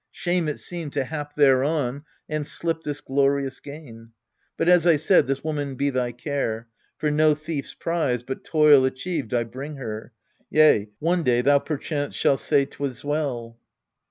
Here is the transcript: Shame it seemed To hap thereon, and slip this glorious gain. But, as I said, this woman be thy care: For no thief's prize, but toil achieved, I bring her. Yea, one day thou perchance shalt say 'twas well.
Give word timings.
Shame 0.09 0.47
it 0.47 0.59
seemed 0.59 0.93
To 0.93 1.03
hap 1.03 1.35
thereon, 1.35 2.05
and 2.27 2.47
slip 2.47 2.81
this 2.81 3.01
glorious 3.01 3.59
gain. 3.59 4.13
But, 4.57 4.67
as 4.67 4.87
I 4.87 4.95
said, 4.95 5.27
this 5.27 5.43
woman 5.43 5.75
be 5.75 5.91
thy 5.91 6.11
care: 6.11 6.67
For 6.97 7.11
no 7.11 7.35
thief's 7.35 7.75
prize, 7.75 8.23
but 8.23 8.43
toil 8.43 8.83
achieved, 8.83 9.31
I 9.31 9.43
bring 9.43 9.75
her. 9.75 10.11
Yea, 10.49 10.89
one 10.97 11.21
day 11.21 11.41
thou 11.43 11.59
perchance 11.59 12.15
shalt 12.15 12.39
say 12.39 12.65
'twas 12.65 13.03
well. 13.03 13.59